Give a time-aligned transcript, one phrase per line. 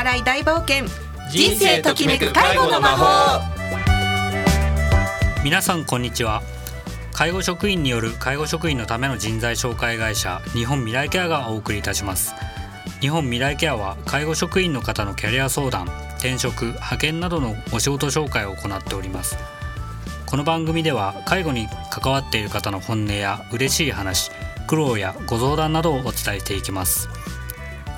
[0.00, 0.86] 笑い大冒険。
[1.30, 3.42] 人生ときめく介護の魔法。
[5.44, 6.40] 皆さんこんにちは。
[7.12, 12.34] 介護職員による介護職員のための人材紹介会社日本未来ケアがお送りいたします。
[13.02, 15.84] 日本未来ケアは介護職員の方のキャリア相談
[16.16, 19.36] 転職派遣などのお仕事紹介を行っております。
[20.24, 24.30] この番組では介護に関わっている方の本音や嬉しい話
[24.66, 27.10] 苦労やご相談などをお伝えしていきます。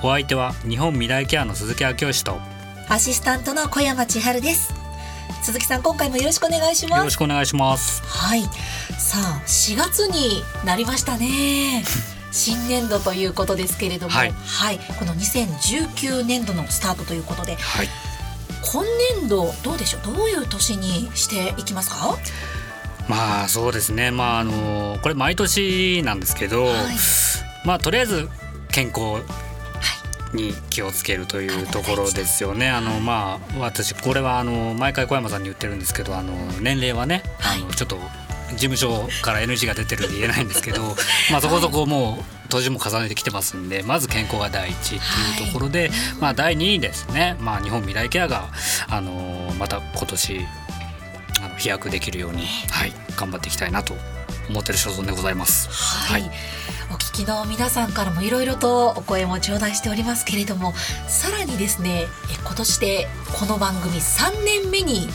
[0.03, 2.39] お相手は日本未来ケアの鈴木明義と
[2.89, 4.73] アシスタントの小山千春です。
[5.41, 6.99] 鈴木さん今回もよろしくお願いします。
[6.99, 8.01] よろしくお願いします。
[8.03, 8.43] はい。
[8.99, 11.83] さあ4月になりましたね。
[12.31, 14.75] 新年度ということですけれども、ははい。
[14.75, 17.89] い、この2019年度のスタートということで、はい。
[18.61, 18.83] 今
[19.19, 20.15] 年度どうでしょう？
[20.15, 22.17] どういう年にしていきますか？
[23.07, 24.11] まあそうですね。
[24.11, 26.75] まああのこれ毎年なんですけど、はい。
[27.63, 28.29] まあとりあえず
[28.69, 29.21] 健康
[30.33, 32.69] に気をつけるというところですよね。
[32.69, 37.97] あのまあ私これはあの毎回小山さんに言ってるんですけど、あの年齢はね、あのちょっと
[38.51, 40.81] 事務所から NG が出てるんで言えないんですけど、
[41.31, 48.49] まあそこそこもう年も重ねてきてますんで、まず健康が第一っていうところで、まあ第二にですね、まあ日本未来ケアが
[48.89, 50.39] あのまた今年
[51.43, 53.93] あの飛躍できるように、はい、頑張っていきたいなと
[54.49, 55.69] 思ってる所存でございます。
[55.69, 56.31] はい、はい
[57.13, 60.73] お聞きの皆さんからもいろいろとお声も頂戴しておりますけれども
[61.07, 63.07] さらにですねえ今年で
[63.39, 65.07] この番組3年目に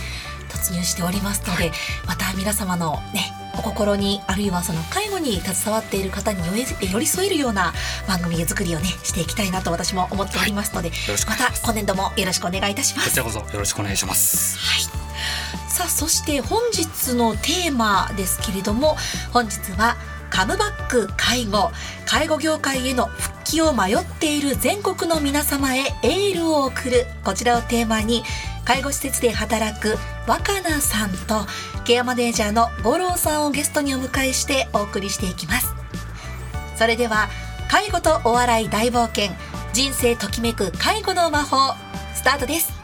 [0.49, 1.73] 突入しておりますので、
[2.07, 7.73] また皆様のねお心にあるいはその介護に携わっている方に寄り添えるような
[8.07, 13.17] 番組作りをねしていきたいなと私も思っておりますので、ろしくおまた願いします今年度もよろしくお願いいたしますこち。
[13.17, 14.57] らこそよろしくお願いします。
[14.57, 14.83] はい。
[15.69, 18.97] さあそして本日のテーマですけれども
[19.33, 19.97] 本日は
[20.31, 21.71] カムバック介護。
[22.07, 27.07] 介護業界への復帰を迷っている全国の皆様へエールを送る。
[27.25, 28.25] こちらをテーマに
[28.65, 31.47] 介護施設で働く若菜さんと
[31.85, 35.75] ケアマネージャーの五郎さんをゲストにお迎えしてお送りしていきます。
[36.77, 37.29] それでは
[37.71, 39.35] 介護とお笑い大冒険。
[39.73, 41.75] 人生ときめく介護の魔法
[42.15, 42.78] スタートです。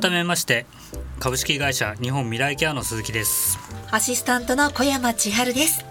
[0.00, 0.66] 改めまして
[1.20, 3.60] 株式会社日本未来ケアの鈴木です。
[3.92, 5.84] アシスタントの小山千春です。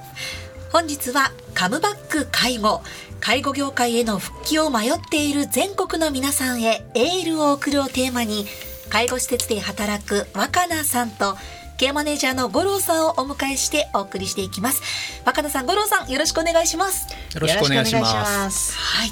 [0.74, 2.82] 本日はカムバック介護、
[3.22, 8.46] 介護業界への復帰を迷っている全国の皆さんへエールを送るをテーマに、
[8.90, 11.38] 介護施設で働く若菜さんと、
[11.78, 14.82] ケアマネージャーの五郎さんをお迎えしてお送りしていきます。
[15.26, 17.08] 若菜さん、五郎さん、よろしくお願いします。
[17.34, 18.78] よろしくお願いします。
[18.78, 19.12] はい。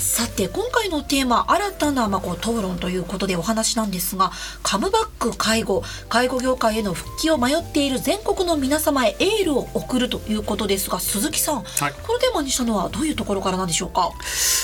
[0.00, 11.92] さて今回のテーマ新たなまあこう討論ということでお話なんですがカムバック介護介護業界への復帰を迷っている全国の皆様へエールを送るということですが鈴木さん、はい。
[11.92, 14.10] このテーマにしたのはどういうところからなんでしょうか？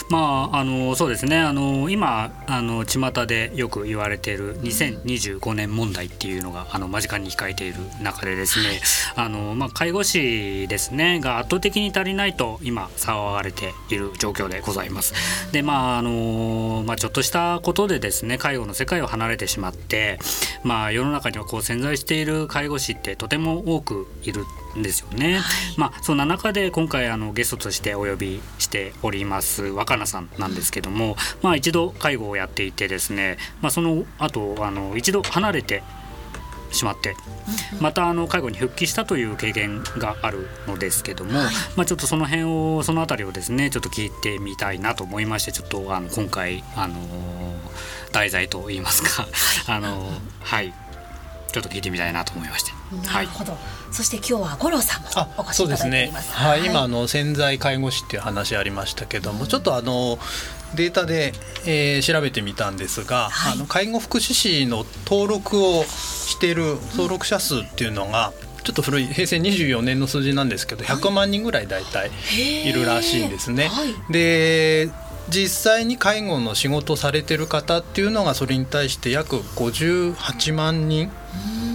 [0.09, 1.39] まああのそうですね。
[1.39, 8.81] あの今あの巷でよく言われている2025年問題っていうのがあの間近に控えている中でですね、
[9.17, 15.13] あのまあ介護士ですねが圧倒的に足りないと今騒がれている状況でございます。
[15.53, 20.19] でまああのまあちょっとしたことでですね介護の世界を離れてしまって
[20.63, 24.45] まあ世の中にはこう潜在している介護士ってとても多くいる
[24.77, 25.41] んですよね。
[25.77, 35.83] まあそんな中で今回あのゲストとしてお呼びしております若菜さんなんですけども、まあ一度介護をやっていてですね、まあその後あの一度離れて
[36.77, 37.17] しまって
[37.81, 41.33] またあの介護に復帰したという経験があるのですけども、
[41.77, 46.95] まあちょっとその辺をそのあたりをですねちょっと聞いてみたいなと思いましてちょっとあの今回あの
[48.13, 49.27] 題材といいますか
[49.67, 50.11] あの
[50.41, 50.73] はい。
[51.53, 52.73] ちょっと聞いてみたいなと思いまして。
[53.11, 53.57] なるほど、
[53.91, 55.09] そして今日は五郎さんも
[55.39, 56.35] おあ、越しそうですねいただいておりま。
[56.35, 60.19] すはい、今あの潜在介護士っていう話ありましたけども、ちょっとあの
[60.77, 61.33] データで、
[61.67, 68.33] えー調べてみたんですが、はいあの介護福祉士の登録をしている登録者数っていうのが。
[68.63, 72.11] ちょっと古い平成24年の数字なんですけど100万人ぐらい大体
[72.65, 73.69] いるらしいんですね。
[73.69, 74.91] はいで
[75.29, 81.11] 実際に介護の仕事をされてる方っていうのがそれに対して約58万人、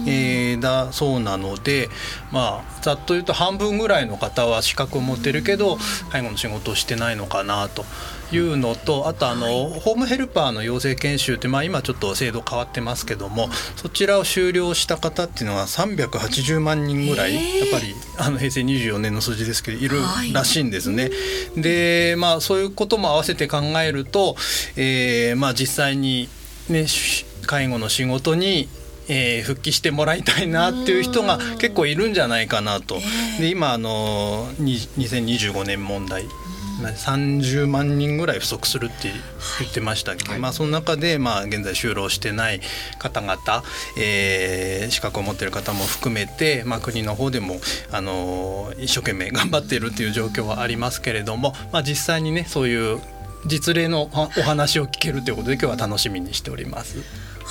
[0.06, 1.88] えーだそうなので
[2.30, 5.78] まあざっと言うと半分ぐらいの方は資格を持ってるけど
[6.10, 7.84] 介護の仕事をしてないのかなと。
[8.34, 20.32] いうのとあとあの、ホームヘルパーの養成研修って、まあ、今ちょっと制度変わってますけどもそちらを修了した方っていうのは380万人ぐらい、やっぱりあの平成24年の数字ですけどいるはい。
[20.32, 21.10] らしいんですね。
[21.56, 24.36] でまあそういうことも合わせて考えると、
[24.76, 26.28] えーまあ、実際に、
[26.70, 28.68] ね、し介護の仕事に
[29.08, 33.00] えー復帰してもらいたいなっていう人が結構いるんじゃないかなと。
[33.38, 36.24] で今あのに2025年問題。
[36.90, 39.12] 30万人ぐらい不足するって
[39.60, 40.24] 言ってましたけ。
[40.24, 42.60] ど、まあ、その中で、まあ、現在就労してない
[42.98, 43.38] 方々、
[43.98, 47.60] えー資格を持っている方も含めて、まあ、国の方でも
[47.92, 53.00] あの一生懸命頑張っているっていう状況はありますけれども、まあ、実際にねそういう
[53.46, 56.98] 実例のおお話を聞けるということで今日は楽しみにしております。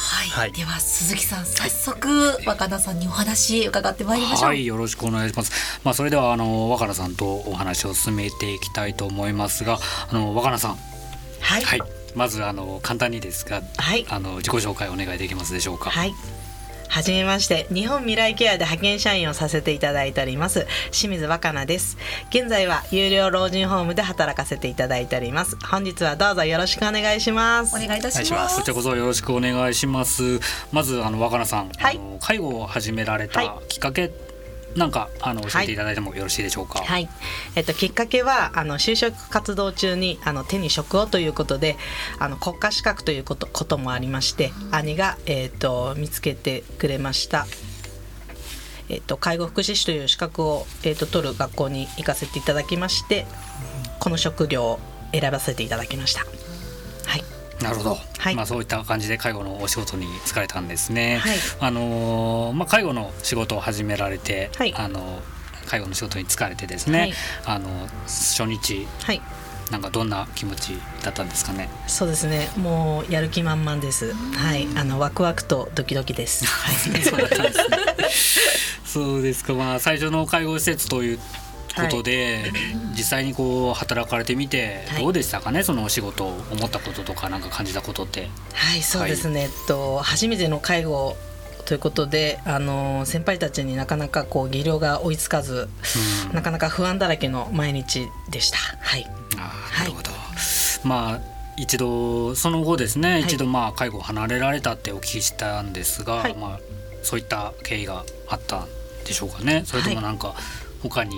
[0.02, 4.50] はい、はいでは鈴木さん早速、若菜さんにお話伺ってまいりましょう。
[4.50, 5.80] はい、よろしくお願いします。
[5.84, 9.80] まあ、それでは、あの、若菜さんとお話を進めていきたいと思いますが。
[10.10, 10.78] あの、若菜さん。
[11.40, 11.82] はいはい、
[12.16, 13.62] まず、あの、簡単にですが。
[13.78, 15.92] はいあの、自己紹介お願いできますでしょうか？
[15.92, 16.14] はい。
[16.92, 21.98] はじめまして日本未来ケアで派遣社員をさせていただいております清水若菜です
[22.30, 28.58] 現在は有料老人ホームで働かせていただいております本日はどうぞよろしくお願いしますお願いいたします。
[28.58, 30.40] こちらこそよろしくお願いします。
[30.72, 34.31] まず、あの、若菜さん、はい介護を始められはいたきっかけ。
[34.76, 36.80] なんか、あの、教えていただいてもよろしいでしょうか？
[36.80, 37.10] はい、
[37.56, 41.78] えっと、きっかけはあの就職活動中にあの手に職をということで
[42.20, 47.46] あの国家資格ということこともありまして兄が、えっと、見つけてくれました、
[48.90, 53.26] えっと、介護福祉士という資格を、えっと、取る学校に行かせていただきまして
[54.00, 54.80] この職業を
[55.12, 56.26] 選ばせていただきました。
[57.66, 61.18] はいなるほど、はいまあ、そういった感じで介護のお仕事に就かれたんですね。
[61.18, 65.22] はいあのーまあ、介護の仕事を始められて、はいあの
[65.68, 67.14] 介護の仕事に就かれてですね、はい
[67.46, 67.70] あの
[68.06, 69.22] 初日はい
[69.72, 71.70] なんかどんな気持ちだったんですかね？
[71.88, 72.50] そうですね。
[72.58, 74.14] もうやる気満々です。
[74.14, 76.44] はい、あのワクワクとドキドキです。
[76.46, 76.76] はい。
[78.86, 79.54] そうですか。
[79.54, 81.20] まあ最初の介護施設という
[81.76, 82.52] ことで、
[82.96, 85.64] 実際にこう働かれてみてはいどうでしたかね？
[85.64, 88.30] そのお仕事を思ったこととかなんか感じたことって。
[88.54, 89.42] はい、そうですね。
[89.42, 91.16] えっと初めての介護
[91.66, 95.70] ということで、あの先輩たちになかなかこう技量が追いつかず、
[96.30, 98.58] うんなかなか不安だらけの毎日でした。
[98.58, 99.06] はい。
[99.38, 100.12] あーなるほど、
[100.84, 101.20] まあ
[101.58, 106.60] 一度その後ですね、い一度まあ介護を離れられたってお聞きしたんですが、はいまあ
[107.04, 108.68] そういった経緯があったん
[109.06, 110.36] でしょうかねそれともなんか
[110.84, 111.16] 他に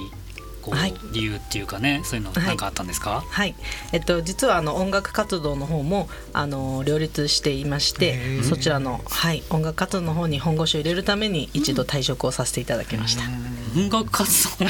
[0.63, 0.93] こうはい。
[1.11, 2.45] 理由っていうかねそういうのはい。
[2.47, 3.53] なんかあったんですか、はい、
[3.91, 13.23] えっと実はあの音楽活動の方もあの両立していまして、そちらのはい音楽活動の方に本腰を入れるために一度退職をさせていただきました。
[13.75, 14.65] 音楽活動？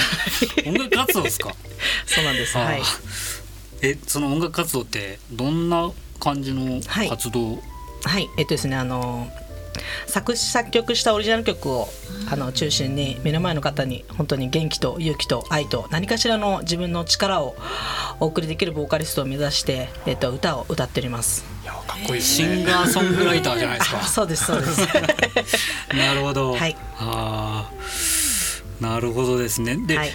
[0.69, 1.53] 音楽活動ですか？
[2.07, 2.57] そうなんです。
[2.57, 2.81] はい。
[3.81, 7.09] えその音楽活動ってどんな感じのはい。
[7.09, 7.61] 活動、
[8.03, 9.27] はい、えっとですね、あの
[10.07, 11.87] 作詞作曲したオリジナル曲を
[12.31, 17.55] あの中心に目の前の方に本当に元気と勇気と愛と何かしらの自分の力を
[18.19, 21.45] お送りできるボーカリストを目指して、えっと、歌を歌っております。
[21.63, 22.63] いやかっこいいですシね。
[22.63, 24.81] ンガーソングライターじゃないですかあそうですそうです。
[25.95, 26.53] なるほど。
[26.53, 29.77] はいああ、なるほどですね。
[29.85, 30.11] で、はい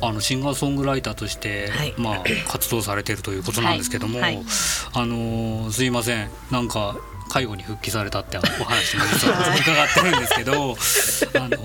[0.00, 4.44] あのシンガーソングライターとして、はいまあ活動されているということなんですけども、はいはい
[4.92, 6.96] あのーすいません、なんか
[7.28, 10.76] 介護に復帰されたってお話も実は伺ってるんですけど、
[11.40, 11.58] あの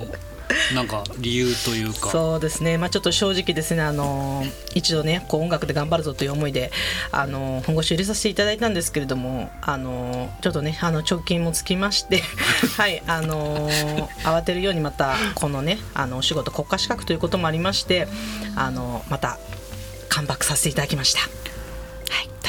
[0.73, 2.09] なんか理由というか。
[2.09, 4.43] そうですね、まあ、ちょっと正直ですね、あの
[4.75, 6.71] 一度ねこう音楽で頑張るぞという思いで、
[7.11, 12.21] あの本腰を入れさせていただいたんですけれども、あのちょっとねあの貯金もつきまして、
[12.77, 13.69] はいあの
[14.23, 18.07] 慌てるようにまたこのねあのお仕事国家資格ということもありまして、
[18.55, 19.37] あのまた
[20.09, 21.52] カムバックさせていただきました。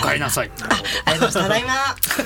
[0.07, 0.51] 帰りなさい。
[0.63, 0.69] あ
[1.07, 2.23] ありがとうございます。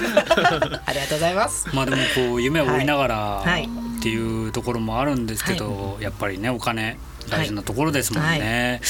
[0.86, 1.68] ありがとうございます。
[1.74, 8.80] まあでもこう夢を追いながらはいっていうところもあるんですけど、やっぱりねお金大事なところですもんね。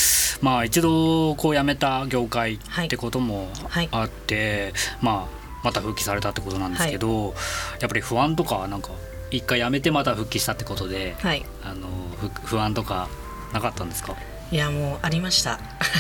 [0.41, 7.35] まあ一度こう辞めた業界ってこともはいあって、まあまた復帰されたってことなんですけど、
[7.81, 8.91] やっぱり不安とかなんか
[9.31, 11.45] 一回辞めてまた復帰したってことで、はい。
[11.65, 11.89] あの
[12.21, 13.09] ふ不安とか
[13.53, 14.15] なかったんですか？
[14.51, 15.59] いやもうありました。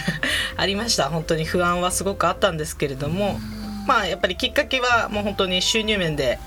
[0.57, 1.09] ありました。
[1.11, 3.39] 本当に不安はすごくあったんですけれども
[3.87, 6.39] まあやっぱりきっかけはもう本当に収入面で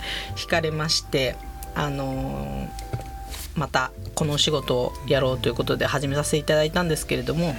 [0.41, 1.35] 引かれまして
[1.75, 2.91] あのー
[3.53, 7.53] またこのお仕事をやろうということで始めさせていただいたんですけれども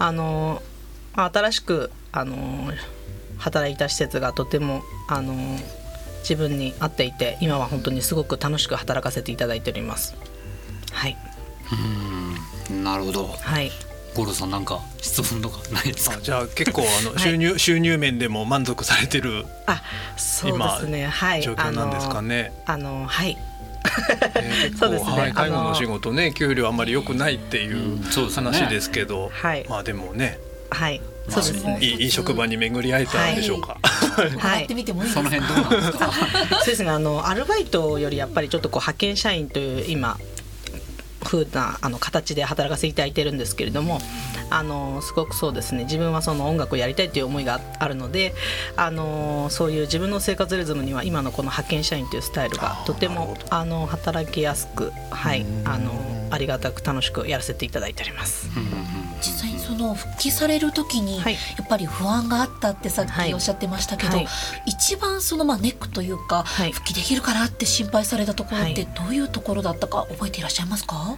[0.00, 2.76] あのー新しくあのー
[3.38, 5.34] 働いた施設がとてもあの
[6.20, 10.14] 自分に合っていて今は本当にすごく楽しく働かせていただいております。
[10.92, 11.16] はい。
[11.72, 12.11] うん。
[12.72, 13.28] なるほど。
[13.40, 13.70] はい。
[14.14, 16.16] 五郎さんなんか質問とかないですか？
[16.16, 16.20] あ？
[16.20, 17.18] じゃあ結構あのはい。
[17.20, 19.82] 収入、収入面でも満足されてるあ
[20.18, 21.06] そうですね。
[21.06, 21.42] はい。
[21.42, 22.52] 状況なんですかね。
[22.66, 23.38] あのあのはい。
[24.78, 25.10] そうですね。
[25.10, 25.32] はい。
[25.32, 28.02] 介護あのの仕事ね給料あんまり良くないっていう
[28.34, 29.66] 話ですけど、はい。
[29.68, 30.38] まあでもね、
[30.70, 31.00] はい。
[31.26, 31.78] まあそうですね。
[31.80, 33.78] いいいい職場に巡り会えたんでしょうか。
[34.18, 35.06] 伺ってみてもい。
[35.06, 36.12] いですか、その辺どうなんですか？
[36.58, 36.90] そうですね。
[36.90, 40.18] あのアルバイトよりやっぱりちょっとこう派遣社員という今
[41.24, 43.98] 風なあの形で働かせていただいてるんですけれども
[44.50, 45.84] あのすごくそうですね。
[45.84, 48.34] 自分はその音楽をやりたいという思いがあるので
[48.76, 58.48] あのそういう自分の生活リズムには今のこの派遣社員というスタイルがとてもあの働きやすくはいあのありがたく楽しくやらせていただいております。
[59.18, 61.34] 実際にその復帰される時に、はい。
[61.34, 63.28] やっぱり不安があったってさっはい。
[63.28, 64.26] きおっしゃってましたけど、はい。
[64.66, 66.72] 一番そのまあネックというか、はい。
[66.72, 68.94] 復帰できるかなって心配されたところってはい。
[68.94, 71.16] どういうところだったか覚えていらっしゃいますか？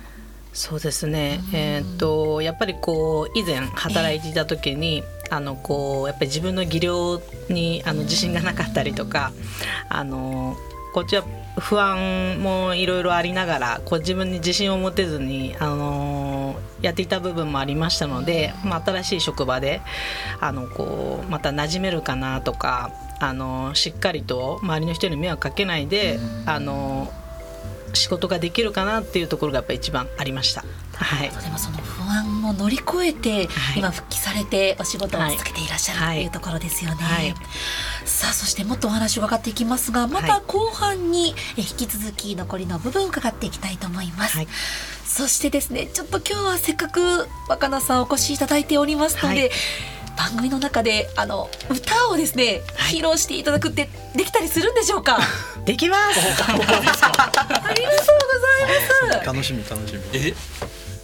[0.53, 9.33] そうですね、えーっとやっぱりこう以前働いていた時に、あのこうやっぱり自分の技量にあの自信がなかったりとか
[9.89, 10.57] あの
[10.93, 11.25] こっちは
[11.57, 19.81] 不安もいろいろありながらこう自分に自信を持てずに、あのやっていた部分もありましたので、まあ、新しい職場で
[20.41, 27.13] あのこうまた馴染めるかなとかあのしっかりと周りの人に迷惑かけないで、あの
[27.95, 30.65] 仕事ができるかなっていうところがやっぱ一番ありました。
[30.95, 31.31] はい。
[31.31, 36.97] でもその不安を乗り越えて、はい今復帰されてお仕事を続けていらっしゃるとはいいうところですよね。
[36.97, 37.35] はい
[38.05, 44.37] さあそしてもっとお話を伺っていきますがまた後半にえ引き続き残りの部分伺っていきたいと思います。
[44.37, 44.49] はい
[45.05, 49.51] そしてですねちょっと今日はせっかく若菜さんお越しいただいておりますので、はい
[50.17, 52.97] 番組の中であの歌をですね、はい。
[52.97, 55.19] 披露していただくってできたりするんでしょうか？
[55.65, 56.21] できます。
[56.49, 56.77] ありがとうござい
[59.13, 59.27] ます。
[59.27, 60.01] 楽しみ楽しみ。
[60.15, 60.35] え？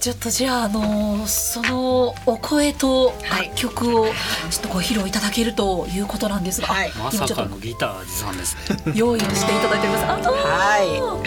[0.01, 3.49] ちょっとじゃあ、あのそのお声とはい。
[3.49, 6.93] 楽曲をちょっとご披露いただけるということなんですが、あはい。
[6.97, 8.93] まさかのギター持参ですね。
[8.97, 10.05] 用意をしていただいてます。
[10.07, 11.21] あのは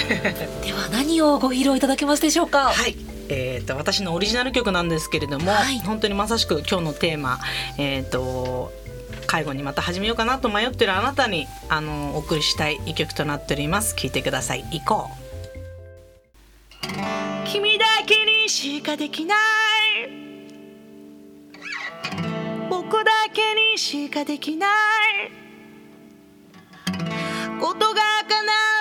[0.63, 2.71] では何をご披露いただけますでしょうか？
[2.73, 2.95] はい。
[3.29, 5.79] えー、と私のオリジナル曲なんですけれども、はい。
[5.79, 7.39] 本当にまさしく今日のテーマ、
[7.77, 8.71] えー、と
[9.27, 13.95] 介護にまた始めようかなと迷ってるあなたにあのお送りしたい一曲となっております。
[13.95, 14.63] 聴いてください。
[14.71, 15.23] 行こう。
[17.45, 19.37] 君だけにしかできない。
[22.69, 24.69] 僕だけにしかできない。
[27.59, 28.72] ことが必ず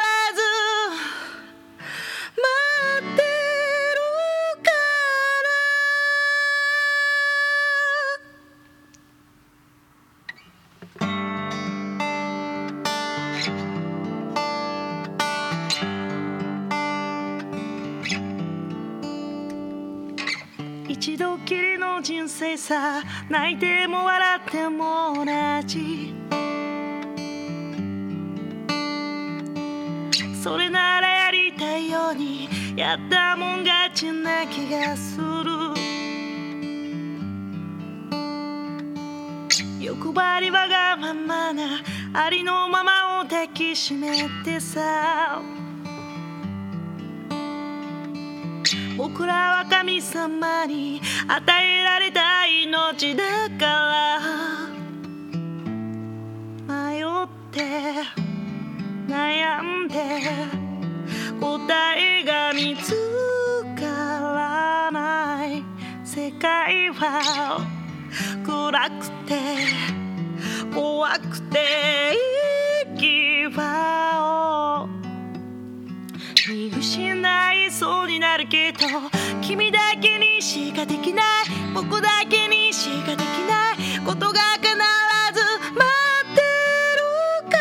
[21.23, 25.25] 度きりの人生さ泣いても笑っても同
[25.65, 26.13] じ。
[30.43, 35.53] それならやりたいようにやったもん勝ちな気がする。
[39.81, 41.83] 欲張りわがままな
[42.15, 45.41] ありのままを抱きしめてさ。
[48.97, 53.25] 僕らは神様に与えられた命だ
[53.59, 54.21] から
[56.69, 57.05] 迷っ
[57.51, 57.61] て
[59.09, 59.97] 悩んで
[61.41, 62.95] 答えが見つ
[63.77, 65.65] からない
[66.05, 67.67] 世界は
[68.47, 69.41] 暗くて
[70.73, 71.59] 怖くて
[72.95, 74.89] 息はを
[76.49, 78.79] 見失いそうになるけど
[79.43, 81.25] 君だけにしかできない。
[81.75, 84.01] 僕だけにしかできない。
[84.07, 84.79] ことが必ず
[85.75, 85.85] 待
[86.23, 86.41] って
[86.97, 87.59] るか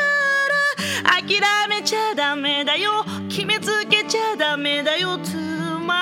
[1.04, 1.22] ら。
[1.24, 3.04] 諦めちゃダメだよ。
[3.30, 5.18] 決めつけちゃダメだよ。
[5.24, 5.96] つま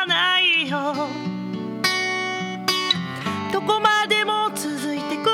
[0.00, 0.94] らないよ。
[3.52, 5.28] どこまでも続いてく。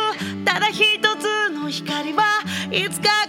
[0.44, 2.24] ただ一つの光は。
[2.72, 3.27] いつか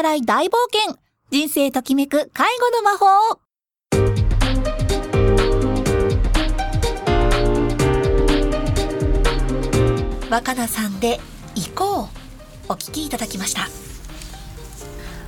[0.00, 0.96] 笑い大冒険。
[1.30, 3.38] 人生ときめく介護の魔法。
[10.30, 11.20] 若菜さんで
[11.54, 12.06] 行こう。
[12.70, 13.68] お聞きいただきました。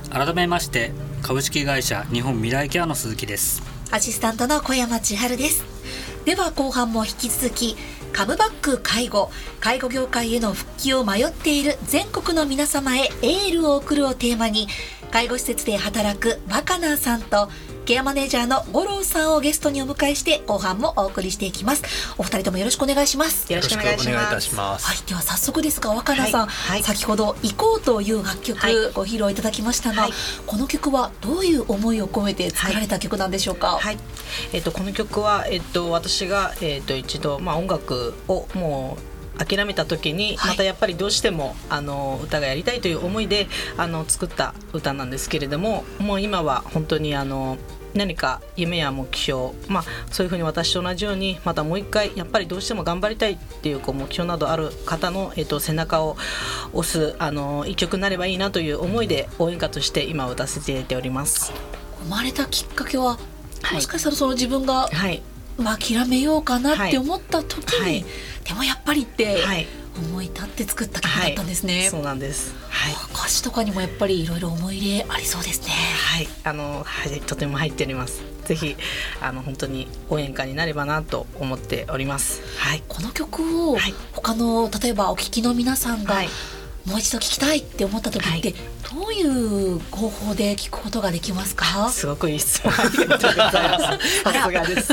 [0.09, 3.61] 改めまして株式会社日本未来ケアの鈴木です。
[3.91, 5.63] アシスタントの小山千春です。
[6.25, 7.75] では後半も引き続き
[8.13, 9.31] カムバック介護。
[9.59, 14.67] 介護業界への復帰を迷っている全国の皆様へエールを送るをテーマに
[15.11, 17.49] 介護施設で働く若菜さんと
[17.85, 21.83] ケアマネージャーの五郎さんをゲストにお迎えして後半もお送りしていきます。
[22.17, 23.51] お二人ともよろしくお願いします。
[23.51, 24.87] よろしくお願いしますします。
[24.87, 26.47] はい、では早速ですが若菜さん、はい。
[26.47, 28.75] はい先ほど「行こう」という楽曲、はい。
[28.93, 30.11] ご披露いただきましたが、はい。
[30.47, 33.97] この曲はどういう思いを込めて作られた曲なんでしょうか、はい、
[34.53, 40.51] えっ、とこの曲はえっ、と私がえっ、と一度まあ音楽をもう諦めた時にはい。
[40.51, 43.47] またやっぱりどうしてもあの歌がやりたいという思いで
[43.77, 47.57] あの作った歌なんですけれどももう今は本当にあの
[47.93, 56.17] 何か夢や目標、まあ、そういうふうに私と同じようにまたもう一回やっぱりどうしても頑張りたいっていうこう目標などある方の、えっと背中を
[56.73, 61.53] 押すあの一曲になればいいなという思いで応援歌として今歌わせていただいております。
[62.03, 63.17] 生まれたきっかけは、
[63.61, 63.73] はい。
[63.75, 65.21] もしかしたらその自分が、はい、
[65.57, 68.05] まあ、諦めようかなっはいて思った時に、はい
[68.43, 72.55] でもやっぱりってはい思い立って作った曲だったんですね、そうなんです。
[72.69, 72.93] はい。
[73.13, 78.23] 歌詞とかにもやっぱりいろいろ思い入れありそうですねはい、あの、はい、とても入っております。
[78.45, 78.75] ぜひ、
[79.21, 82.41] あの、本当に応援歌になればなと思っております。
[82.57, 82.83] はい。
[82.87, 86.29] この曲をはい他の例えばお聴きの皆さんが、はい
[86.85, 88.55] もう一度聴きたいって思った時って、はい
[88.93, 91.89] どういう方法で聴くことができますか？
[91.89, 94.07] すごくいい質問ありがとうございます。
[94.21, 94.87] さすがです。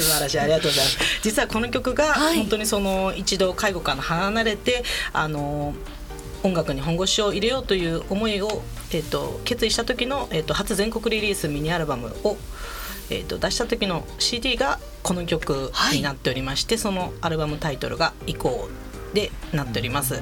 [0.00, 0.98] 素晴らしい、ありがとうございます。
[1.22, 4.82] 実はこの曲が、はい本当にその一度介護から離れて、
[5.12, 5.74] あの。
[6.44, 8.62] 音楽に本腰を入れようという思いを、
[8.92, 12.36] えっと決意した時の、えっと初全国リリースミニアルバムを、
[13.10, 18.68] えっと出した時の CD がこの曲になっておりまして、そのアルバムタイトルが「以降」
[19.14, 20.20] でなっております。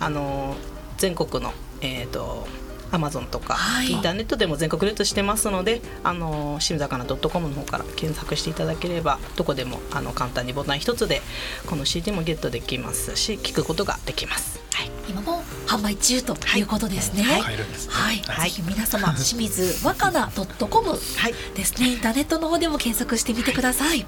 [0.00, 0.56] あの
[0.98, 2.46] 全国の、えっと
[2.94, 11.20] アマゾンとか、はいインターネットでも全国ルートしてますのであの清水魚 .com の方から検索していただければどこでもあの簡単にボタン一つで
[11.66, 14.60] この CD もゲットできますし聞くことができます。
[14.72, 17.22] はい今も販売中ということですね。
[17.22, 17.40] はい。
[17.42, 17.56] はい、
[18.26, 20.30] はいぜひ皆様清水若菜
[20.70, 20.94] .com は
[21.28, 24.06] いですねインターネットの方でも検索してみてください。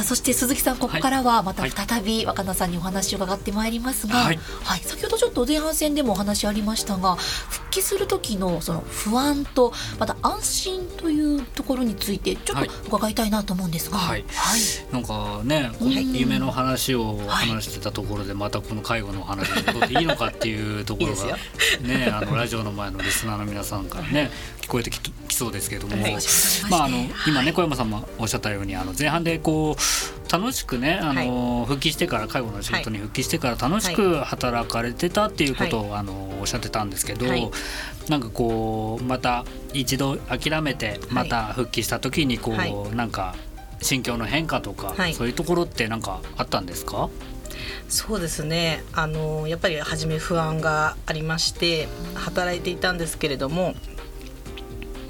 [0.00, 1.70] さあそして鈴木さんここからはまたはい。
[1.70, 4.38] 再び若菜さんにお話を伺ってまいりますが、ははいい。
[4.82, 14.24] 先ほどちょっと前半戦でもお話ありましたが復帰する時のその不安とまた安心というところについてちょっと伺いたいなと思うんですが、はい。
[14.28, 14.60] はい。
[14.92, 15.70] なんかね、
[16.12, 21.38] 夢の話をはい話してたところで、またこの介護の話に戻っていいのかっていうところが
[21.82, 24.30] ね、あのラジオの前のリスナーの皆さんからね、
[24.62, 26.16] 聞こえてききそうですけれども、はい。
[26.70, 37.50] まああの今ね小山さんもおっしゃったように、あの前半でこう楽しくね、あの復帰してから介護の仕事に復帰してから楽しく働かれてたっていうことをあのおっしゃってたんですけどはい、
[38.08, 42.72] なんかこうまた一度諦めてまた復帰した時にこはい。
[42.72, 43.34] うなんか
[43.82, 45.14] 心境の変化とか、はい。
[45.14, 47.08] そういうところってなんかあったんですか？
[47.88, 48.84] そうですね。
[48.92, 53.74] あのやっぱり初め不安がありまして働いていたんですけれども、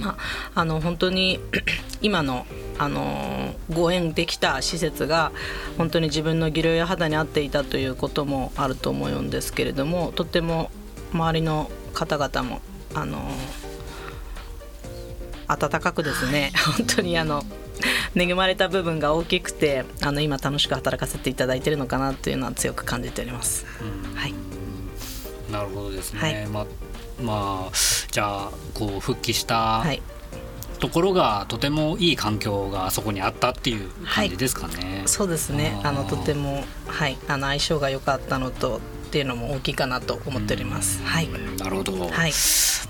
[0.01, 0.17] ま
[0.55, 1.41] あ、あの本当に
[2.01, 2.47] 今の
[2.79, 5.33] あのご縁できた施設が
[5.77, 10.71] 本当に自分の技量や肌に合っていたということもあると思うんですけれどもとても
[11.13, 12.61] 周りの方々も
[12.94, 13.20] あの
[15.48, 17.42] 温かくですね、本当にあの
[18.14, 23.66] 恵まれた部分が大きくてあの今楽しく働かせていただいているのかなというのは強く感じております。
[23.81, 24.14] うん。
[24.14, 24.35] はい、
[25.50, 26.20] なるほどですね。
[26.20, 26.46] はい。
[26.46, 26.66] まあ
[27.20, 27.72] まあ
[28.11, 30.00] じゃあこう復帰したはい、
[30.79, 35.03] ところがとてもいい環境がそこにあったっていう感じですかね。
[35.07, 35.79] そうですね。
[35.83, 41.03] あのとても、はい、あの相性が良かったのとっていうのも大きいかなと思っております。
[41.03, 41.92] はい、なるほど。
[42.09, 42.33] はい、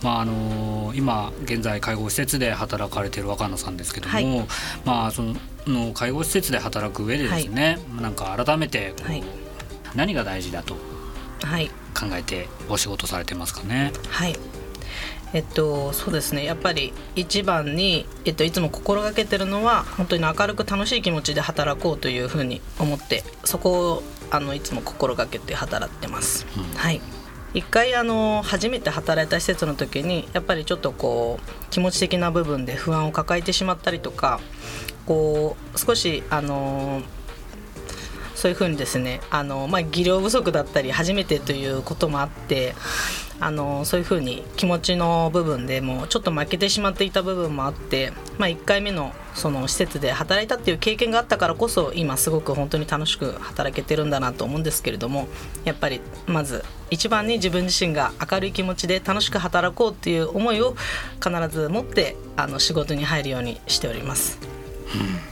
[0.02, 4.46] まああの今現在介護施設で働かれている若菜さんですけども、はい
[4.84, 5.34] まあその
[5.66, 9.24] の介護施設で働く上でですね、なんか改めてこう、はい
[9.94, 10.76] 何が大事だと
[11.42, 13.92] はい、考えてお仕事されてますかね？
[14.10, 14.36] はい。
[15.32, 26.46] えっと、そうですねやっぱり一番に、えっと、いつも心がけてるのは本当に明るく楽しい気持ちで働こうというふうに思ってそこをあのいつも心がけて働いてます。
[26.56, 27.00] うんはい
[27.52, 34.40] 一回あの初めて働いた施設の時にやっぱりちょっとこう気持ち的な部分で不安を抱えてしまったりとか
[35.04, 37.02] こう少しあの
[38.36, 42.74] そういうふうにですねあの、まあ、技量不足だったり初めてということもあって
[43.40, 55.28] あのそういうふうに気持ちの部分でもちょっと負けてしまっていた部分もあって、まあ、1回目のその施設で働いたっていう経験があったからこそ今すごく本当に楽しく働けてるんだなと思うんですけれども
[55.64, 60.76] やっぱりまず一番に自分自身が明るい気持ちで楽しく働こうっていう思いを
[61.24, 64.38] 必ず持ってあの仕事に入るようにしております。
[64.94, 65.30] うん。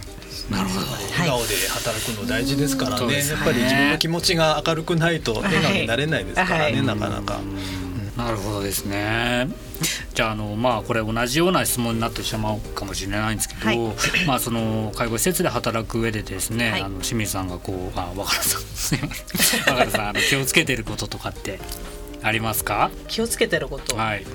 [0.56, 0.86] なるほど。
[1.18, 3.06] 笑顔で働くの大事ですからね。
[3.06, 7.40] はい、やっぱり自分の気持ちが明るくないと笑顔になれないですからね、はい、なかなか。
[8.18, 9.48] なるほどですね。
[10.12, 13.78] じゃああのまあこれ同じような質問になってしまうかもしれないんですけど、はい、
[14.26, 21.60] まあその介護施設で働く上でですね、はい、あの清水さんがこうあ若菜さんすいません若菜さんあの気をつけてることとかって
[22.22, 22.90] ありますか？
[23.06, 23.96] 気をつけてること？
[23.96, 24.26] はい。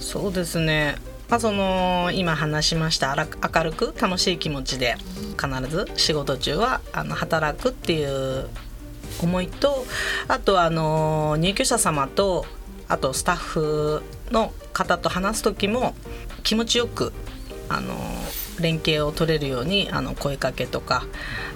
[0.00, 0.96] そうですね。
[1.28, 4.96] まあ、その今話しました明るく楽しい気持ちで
[5.38, 8.48] 必ず仕事中はあの働くっていう
[9.22, 9.84] 思いと
[10.26, 12.46] あとあの入居者様と
[12.88, 15.94] あとスタッフの方と話す時も
[16.42, 17.12] 気持ちよく
[17.68, 17.94] あの
[18.60, 21.04] 連携を取れるようにあの声かけとか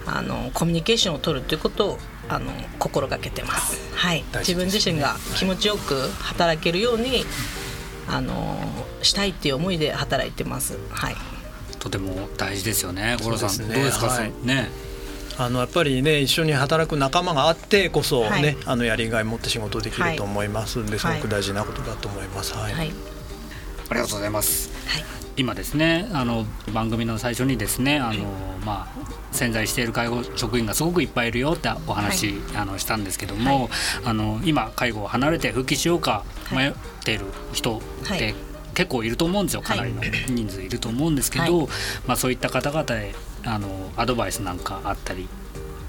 [0.07, 3.81] あのコミュニケーションを取るということをあの心がけてます。
[3.95, 7.25] はい、自分自身が気持ちよく働けるように
[8.09, 8.59] あの
[9.03, 10.79] したいっていう思いで働いてます。
[10.91, 11.17] はい。
[11.79, 13.17] とても大事ですよね。
[13.23, 14.71] 五郎さん、ね、どうですか、はい、ね。
[15.39, 22.55] あのやっぱりね一緒に働く仲間があってこそね、はい、あのやりがい持って仕事できると思いますんで、すごく大事なことだと思います。
[22.55, 22.73] はい。
[22.73, 22.93] はい、
[23.91, 24.71] ありがとうございます。
[24.89, 25.05] はい。
[25.37, 28.25] 今ですねあの番組の最初にですねあの、
[28.67, 33.71] まあ潜在している介護職員がすごくいっぱいいるよってお話、はい、あのしたんですけども、はい、
[34.05, 37.81] あの今介護を離れて復帰しようか迷っている人っ
[38.19, 38.35] て、
[38.75, 41.69] 結構いると思うんですよかなりの人数いると思うんですけど、
[42.07, 45.29] まあ、そういった方々へあのアドバイスなんかあったり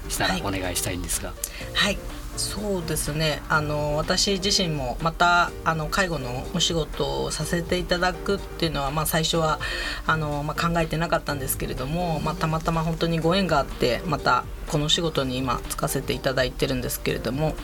[0.08, 1.32] したらお願いしたいんですが。
[1.74, 1.98] はい
[2.36, 9.60] そうですねあの私自身もまたあの介護のお仕事をさせていただくっていうのは、まあ、最初は
[10.06, 17.54] あの、まあ、考えてなかったんですけれども、まあ、たまたま本当にご縁があってまたこの仕事に今就かせていただいてるんですけれども。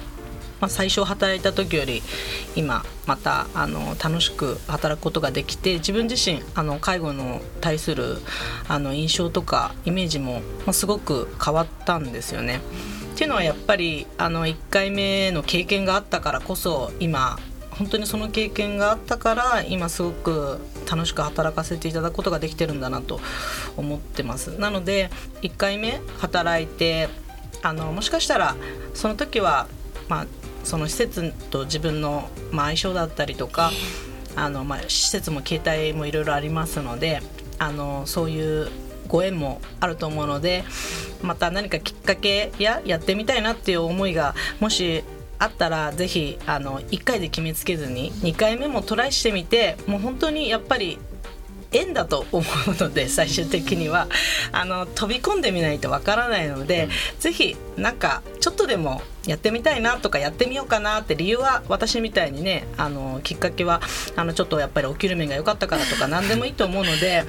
[0.61, 2.03] まあ、最初働いた時より
[2.55, 8.18] 今またあの楽しく働くことができて自分自身あの介護の対する
[8.68, 10.42] あの印象とかイメージも、
[10.73, 12.61] すごく変わったんですよね。
[13.14, 17.38] っていうのはやっぱりあの1回目の経験があったからこそ今
[17.81, 20.59] 本当にその経験があったから今すごく
[20.90, 23.20] 楽しく働かせていただくことができてるんだなと
[23.77, 25.11] 思ってますなので
[25.42, 27.09] 1回目働いて
[27.62, 28.55] あのもしかしたら
[28.92, 29.66] その時は、
[30.09, 30.27] まあ、
[30.64, 33.70] その施設と自分の、まあ、相性だったりとか
[34.37, 37.20] あの、まあ、施設も携帯もいろいろありますので
[37.59, 38.68] あのそういう
[39.09, 40.64] ご縁もあると思うので
[41.23, 45.05] また何かきっかけややってみたいなっていう思いがもし
[45.38, 50.99] あったらぜひあの1回で決めつけずに2回目もトライしてみてもう本当にやっぱり
[51.72, 54.09] 縁だと思うので最終的には。
[54.52, 63.80] あの飛び込んでみないとわからないので、うん、ぜひなんかちょっとでもやってみたいなとかやってみようかなって理由は私みたいにねあのきっかけは
[64.16, 67.24] あのちょっとやっぱりお給料面が良かったからとか 何でもいいと思うので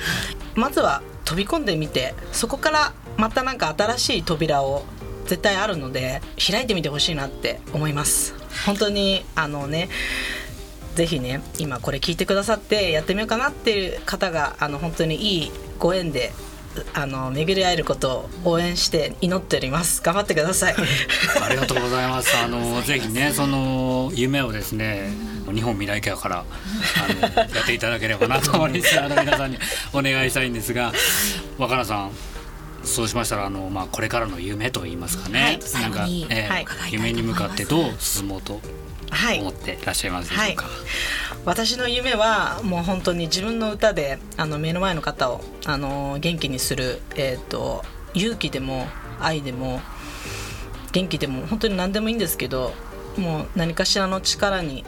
[0.55, 4.83] まずは飛び込んでみてそこからまた何か新しい扉を
[5.27, 8.33] 絶対あるので開いてみてほしいなって思います。
[8.65, 9.89] 本当にあのね
[10.95, 16.31] ぜひね今これ聞いてくださってやってみようかなっていう方があの本当にいいご縁で
[16.93, 20.01] あの巡り合えることを応援して祈っております。
[20.01, 20.75] 頑張ってください。
[21.43, 22.37] ありがとうございます。
[22.37, 25.11] あのぜひねその夢をですね
[25.53, 29.57] 日本未来ケアからあのやっていただければなとリスナーの皆さんに
[29.93, 30.93] お願いしたいんですが
[31.57, 32.11] 若菜さん
[32.83, 38.59] そうしましたらあの、まあ、これからの夢といいますかね、はい、なんか、えーはい、夢に向かってどう進もうと
[39.39, 40.73] 思っていらっしゃいますでしょうか、はい、
[41.45, 48.87] 私の夢はもう本当に自分の歌であの目の前の方をあの元気にする、えーと、勇気でも
[49.19, 49.81] 愛でも
[50.91, 52.73] 元気でも本当に何でもいいんですけど
[53.17, 54.83] もう何かしらの力に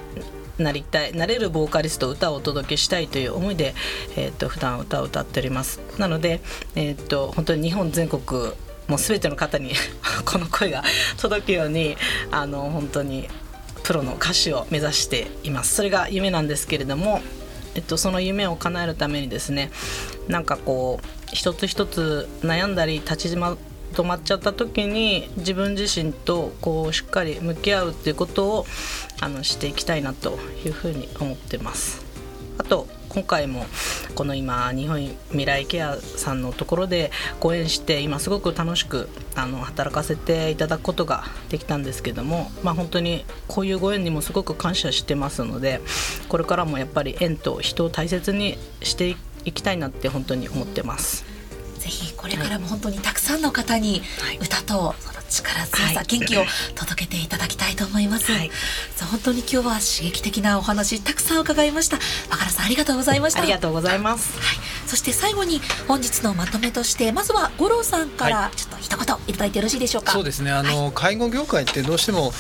[0.58, 3.74] なりたいなれるボーカリスト歌をお届けしたいという思いで、
[4.16, 5.80] えーと、普段歌を歌っております。
[5.98, 6.42] なので、
[6.76, 8.54] えーと、本当に日本全国
[8.88, 9.74] もう全ての方に
[10.26, 10.84] この声が
[11.18, 11.98] 届くように
[12.32, 13.30] あの本当に
[13.84, 17.22] プロの歌手を目指していますそれが夢なんですけれども、
[17.76, 19.72] えっと、その夢を叶えるためにですね
[20.28, 28.66] なんかこう一つ一つ悩んだり立ち止まっちゃった時に自分自身とこうしっかり向き合うっていうことを
[29.20, 32.04] あのしていきたいなというふうに思ってます。
[32.58, 33.66] あと今回も
[34.16, 35.00] この今日本
[35.30, 45.80] 未来ケアさんのところで講演して今すごく楽しくあの働かせていただくことができたんですけども、まあ、本当にこういうご縁にもすごく感謝してますので
[46.28, 51.33] これからもやっぱり縁と人を大切にしていきたいなって本当に思ってます。
[51.84, 54.02] ぜひこれからも本当にたくさんの方に
[54.42, 58.50] 歌とその力強さ、はい、元気を届けていただきたいと思います、はい、
[59.12, 61.98] 本当に今日は刺激的なお話たくさん伺いました。
[62.30, 63.42] 若菜さんありがとうございました。
[63.42, 70.52] ありがとうございます、はい、そして最後に本日のまとめとしてまずは五郎さんからちょっと一言いただいてよろしいでしょうか、そうですね。
[70.52, 72.32] あの、介護業界ってどうしても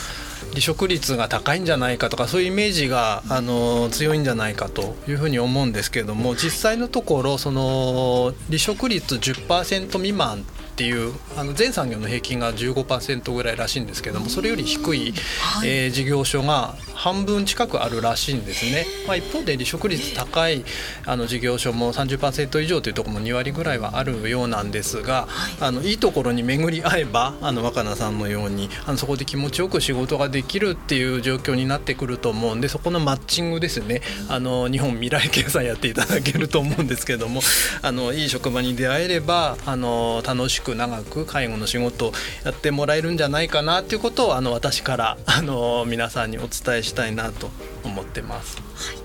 [0.49, 10.45] 離職率が高いんじゃないかとかそういうイメージがあの強いんじゃないかというふうに思うんですけれども実際のところその離職率10%未満
[10.83, 20.65] っていうあの全産業の平均が15%ぐらいらしいんですけどもそれより低い、はい、えー、事業所が半分近くあるらしいんですね、まあ、一方で離職率高い
[21.05, 34.01] あの事業所も30%以上というところも2割ぐらいはあるようなんですが、はい、あのいいところに巡り合えばあの若菜さんのようにあのそこで気持ちよく仕事ができるっていう状況になってくると思うんでそこのマッチングですね。
[34.27, 37.41] あの日本未来経済やっていただけると思うんですけども
[37.81, 47.49] あのいい職場に出会えればあの楽しく長く介護の仕事をやってもらえるんじゃないかなということをあの私からあの皆さんにお伝えしたいなと
[47.83, 48.61] 思ってます。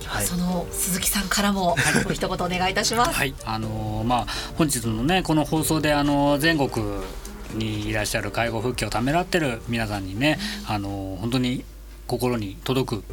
[0.07, 3.15] はい、その鈴木さんからもご 一言お願いいたします。
[3.15, 4.27] はい、あのー、まあ
[4.57, 6.85] 本日のねこの放送であの全国
[7.55, 11.65] にいらっしゃる介護復帰をためらってる皆さんにね、あのー、本当に
[12.07, 13.05] 心に届く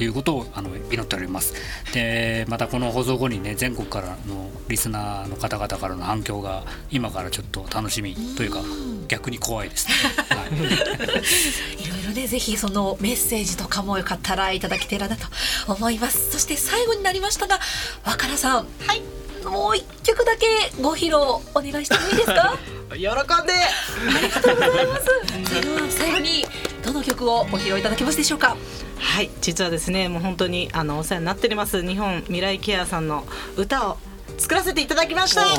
[0.00, 1.52] ということをあの祈っております。
[1.92, 8.62] でまたこの放送後にね全国からのリスナーの方々からの反響が今からちょっと楽しみというか
[9.08, 9.94] 逆に怖いですね、
[10.30, 10.48] はい、
[11.84, 15.26] いろいろねぜひそのメッセージとかもよかったらいただけたらなと
[15.68, 16.30] 思います。
[16.30, 17.60] そして最後になりましたが
[18.06, 18.66] 若菜さん。
[18.86, 19.02] はい。
[19.44, 20.46] もう一曲だけ
[20.80, 22.56] ご披露お願いしてもいいですか？
[22.96, 23.06] 喜んで。
[23.06, 25.04] ありがとうございます。
[25.62, 26.46] では最後に
[26.82, 28.56] どの曲をご披露いただけますでしょうか？
[28.98, 33.24] はい実はですねもう本当にあのお世話になっております日本未来ケアさんの
[33.56, 33.98] 歌を
[34.38, 35.42] 作らせていただきました。
[35.44, 35.56] は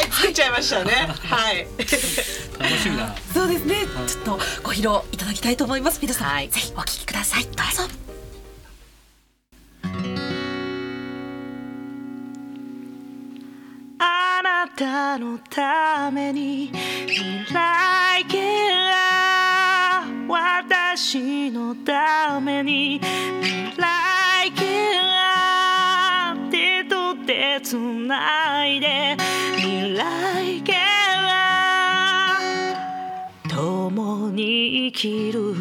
[0.00, 0.92] い作っちゃいましたね。
[1.22, 1.66] はい。
[2.58, 5.98] 楽しみだそうですね、ちょっとご披露いただきたいと思います。
[6.02, 7.44] 皆さん、はい、ぜひお聴きください。
[7.44, 7.54] どう
[7.88, 7.94] ぞ、
[14.76, 16.70] たのために
[17.06, 18.38] 未来ケ
[18.74, 23.00] ア私のために
[23.40, 24.66] 未来ケ
[25.00, 29.16] ア手と手つないで
[29.56, 32.36] 未来ケア
[33.48, 35.54] 共に生きる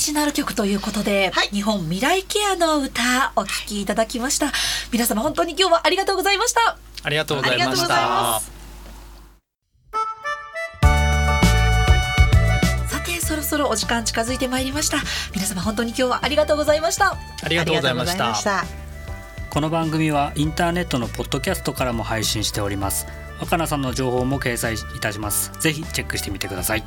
[0.00, 4.50] ジナル曲ということで、はい、日本未来ケアの歌お聴きいただきました、
[4.90, 6.78] 皆様本当に今日はありがとうございました。
[7.02, 8.40] ありがとうございました。
[12.88, 14.96] さてそろそろお時間近づいてまいりました。
[15.34, 17.18] 皆様本当に今日はありがとうございました。
[17.42, 18.64] ありがとうございました。
[19.50, 23.06] この番組はインターネットのポッドキャストからも配信しております。
[23.38, 25.52] 若菜さんの情報も掲載いたします。
[25.60, 26.84] ぜひチェックしてみてください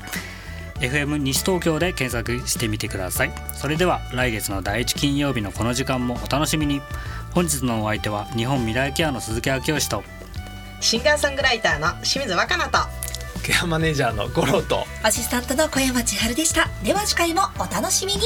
[0.83, 3.31] FM 西東京で検索してみてください。
[3.55, 6.81] それでは来月の第1金曜日のこの時間もお楽しみに。
[7.31, 10.03] 本日のお相手は日本未来ケアの鈴木明義と。
[10.81, 12.79] シンガーソングライターの清水若菜と。
[13.43, 14.85] ケアマネージャーの五郎と。
[15.03, 16.69] アシスタントの小山千春でした。
[16.83, 18.21] では次回もお楽しみに